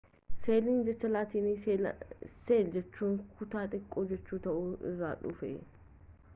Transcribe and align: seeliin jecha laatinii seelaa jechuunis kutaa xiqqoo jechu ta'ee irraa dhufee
seeliin 0.45 0.79
jecha 0.87 1.11
laatinii 1.11 1.53
seelaa 1.65 1.91
jechuunis 2.77 3.29
kutaa 3.43 3.69
xiqqoo 3.77 4.07
jechu 4.15 4.43
ta'ee 4.49 4.67
irraa 4.93 5.15
dhufee 5.25 5.55